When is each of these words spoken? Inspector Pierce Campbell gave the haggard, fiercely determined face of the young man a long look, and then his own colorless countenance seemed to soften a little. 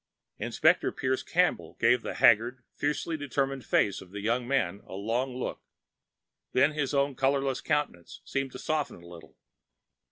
Inspector 0.39 0.91
Pierce 0.93 1.21
Campbell 1.21 1.77
gave 1.79 2.01
the 2.01 2.15
haggard, 2.15 2.63
fiercely 2.75 3.17
determined 3.17 3.63
face 3.63 4.01
of 4.01 4.09
the 4.09 4.19
young 4.19 4.47
man 4.47 4.81
a 4.87 4.95
long 4.95 5.35
look, 5.35 5.61
and 6.55 6.59
then 6.63 6.71
his 6.71 6.95
own 6.95 7.13
colorless 7.13 7.61
countenance 7.61 8.19
seemed 8.25 8.51
to 8.53 8.57
soften 8.57 9.03
a 9.03 9.07
little. 9.07 9.37